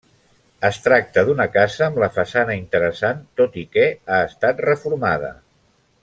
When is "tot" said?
3.41-3.59